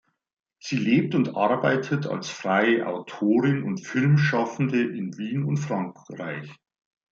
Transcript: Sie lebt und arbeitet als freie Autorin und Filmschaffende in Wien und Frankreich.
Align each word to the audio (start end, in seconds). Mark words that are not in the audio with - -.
Sie 0.57 0.77
lebt 0.77 1.13
und 1.13 1.35
arbeitet 1.35 2.07
als 2.07 2.27
freie 2.31 2.87
Autorin 2.87 3.61
und 3.61 3.85
Filmschaffende 3.85 4.81
in 4.81 5.15
Wien 5.19 5.43
und 5.45 5.57
Frankreich. 5.57 6.49